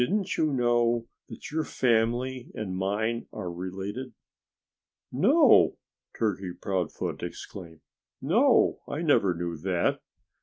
Didn't 0.01 0.35
you 0.35 0.51
know 0.51 1.05
that 1.29 1.51
your 1.51 1.63
family 1.63 2.49
and 2.55 2.75
mine 2.75 3.27
are 3.31 3.51
related?" 3.51 4.15
"No!" 5.11 5.77
Turkey 6.17 6.53
Proudfoot 6.59 7.21
exclaimed. 7.21 7.81
"No! 8.19 8.81
I 8.87 9.03
never 9.03 9.35
knew 9.35 9.55
it." 9.63 9.99